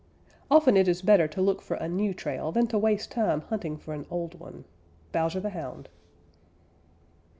Often 0.49 0.77
it 0.77 0.87
is 0.87 1.03
better 1.03 1.27
to 1.27 1.43
look 1.43 1.61
for 1.61 1.75
a 1.75 1.87
new 1.87 2.11
trail 2.11 2.51
than 2.51 2.65
to 2.69 2.79
waste 2.79 3.11
time 3.11 3.41
hunting 3.41 3.77
for 3.77 3.93
an 3.93 4.07
old 4.09 4.39
one. 4.39 4.65
_Bowser 5.13 5.39
the 5.43 5.51
Hound. 5.51 5.89